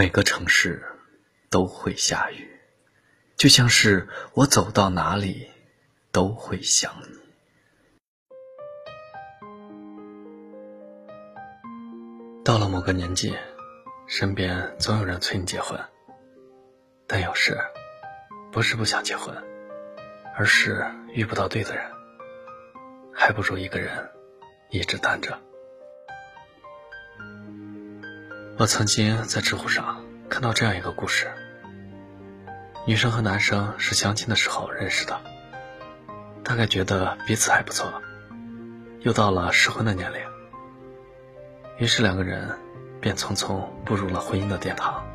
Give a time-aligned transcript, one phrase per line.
[0.00, 0.82] 每个城市
[1.50, 2.58] 都会下雨，
[3.36, 5.50] 就像是我走到哪里
[6.10, 7.18] 都会想你。
[12.42, 13.36] 到了某个年纪，
[14.06, 15.78] 身边总有人催你结婚，
[17.06, 17.58] 但有时
[18.50, 19.36] 不是不想结婚，
[20.34, 20.82] 而是
[21.12, 21.84] 遇不到对的人，
[23.12, 24.10] 还不如一个人
[24.70, 25.38] 一直单着。
[28.60, 31.32] 我曾经在知乎上看到这样一个故事：
[32.86, 35.18] 女生和男生是相亲的时候认识的，
[36.44, 37.90] 大概觉得彼此还不错，
[39.00, 40.20] 又到了适婚的年龄。
[41.78, 42.54] 于是两个人
[43.00, 45.06] 便匆匆步入了婚姻的殿堂。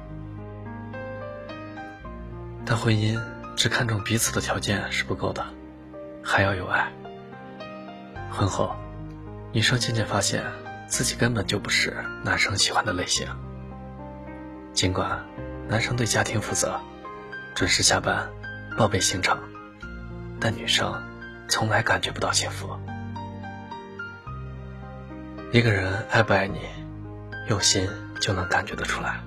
[2.65, 3.21] 但婚姻
[3.55, 5.45] 只看重彼此的条件是不够的，
[6.23, 6.91] 还要有爱。
[8.31, 8.75] 婚后，
[9.53, 10.43] 女生渐渐发现
[10.87, 13.27] 自己根本就不是男生喜欢的类型。
[14.75, 15.25] 尽管
[15.69, 16.77] 男生对家庭负责，
[17.55, 18.29] 准时下班，
[18.77, 19.39] 报备行程，
[20.37, 21.01] 但女生
[21.47, 22.77] 从来感觉不到幸福。
[25.53, 26.59] 一个人爱不爱你，
[27.47, 27.87] 用心
[28.19, 29.21] 就能感觉得出来。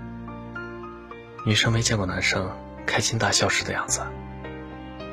[1.46, 2.50] 女生没见过男生
[2.84, 4.02] 开心大笑时的样子，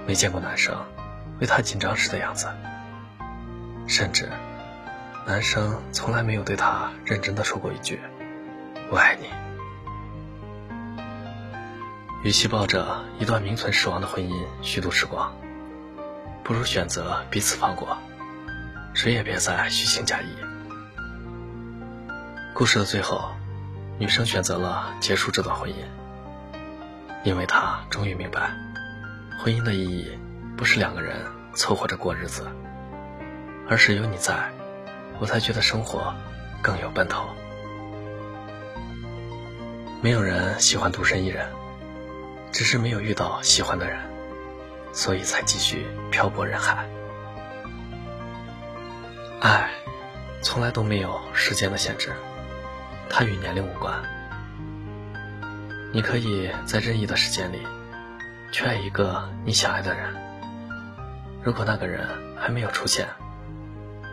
[0.06, 0.76] 没见过男生
[1.40, 2.50] 为她紧张时的样子，
[3.88, 4.28] 甚至
[5.26, 8.02] 男生从来没有对她认真的说过一句
[8.92, 9.30] “我爱你”。
[12.26, 15.32] 与其抱着一段名存实亡的婚姻虚度时光，
[16.44, 17.96] 不如选择彼此放过，
[18.96, 20.30] 谁也别再虚情假意。
[22.52, 23.30] 故事的最后，
[24.00, 25.76] 女生选择了结束这段婚姻，
[27.24, 28.50] 因为她终于明白，
[29.38, 30.18] 婚姻的意义
[30.58, 31.16] 不是两个人
[31.54, 32.48] 凑合着过日子，
[33.70, 34.52] 而是有你在，
[35.20, 36.12] 我才觉得生活
[36.64, 37.24] 更有奔头。
[40.02, 41.48] 没有人喜欢独身一人，
[42.56, 44.00] 只是没有遇到喜欢的人，
[44.94, 46.88] 所以才继续漂泊人海。
[49.42, 49.70] 爱，
[50.42, 52.14] 从来都没有时间的限制。
[53.10, 54.02] 它与年龄无关，
[55.92, 57.60] 你可以在任意的时间里，
[58.54, 60.16] 去爱一个你想爱的人。
[61.44, 62.08] 如果那个人
[62.40, 63.06] 还没有出现，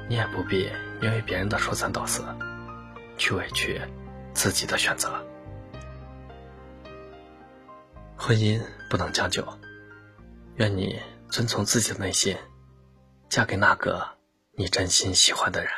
[0.09, 0.69] 你也不必
[1.00, 2.25] 因为别人的说三道四，
[3.17, 3.81] 去委屈
[4.34, 5.25] 自己的选择。
[8.25, 9.44] 婚姻不能将就，
[10.55, 10.97] 愿你
[11.28, 12.37] 遵从自己的内心，
[13.28, 14.00] 嫁给那个
[14.56, 15.72] 你真心喜欢的人。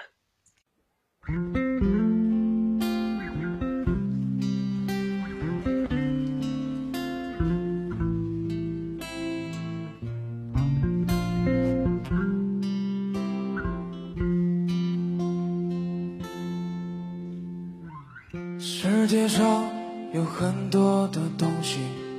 [18.58, 19.64] 世界上
[20.12, 21.78] 有很多的东西，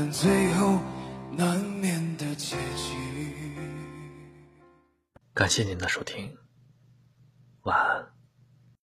[0.00, 0.78] 们最后
[1.30, 2.96] 难免的结局。
[5.34, 6.34] 感谢您的收听，
[7.64, 8.09] 晚安。